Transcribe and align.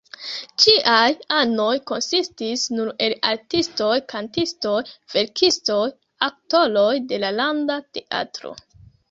Ĝiaj 0.61 1.09
anoj 1.39 1.73
konsistis 1.91 2.63
nur 2.77 2.89
el 3.09 3.15
artistoj, 3.33 3.99
kantistoj, 4.15 4.73
verkistoj, 5.17 5.85
aktoroj 6.31 6.89
de 7.13 7.23
la 7.27 7.33
Landa 7.43 7.79
Teatro. 7.93 8.57